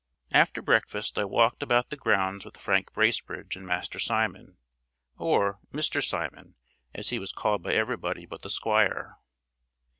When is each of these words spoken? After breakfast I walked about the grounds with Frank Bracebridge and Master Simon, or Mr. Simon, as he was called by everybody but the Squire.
After 0.33 0.63
breakfast 0.63 1.19
I 1.19 1.25
walked 1.25 1.61
about 1.61 1.91
the 1.91 1.95
grounds 1.95 2.43
with 2.43 2.57
Frank 2.57 2.91
Bracebridge 2.91 3.55
and 3.55 3.67
Master 3.67 3.99
Simon, 3.99 4.57
or 5.19 5.59
Mr. 5.71 6.03
Simon, 6.03 6.55
as 6.95 7.11
he 7.11 7.19
was 7.19 7.31
called 7.31 7.61
by 7.61 7.73
everybody 7.75 8.25
but 8.25 8.41
the 8.41 8.49
Squire. 8.49 9.19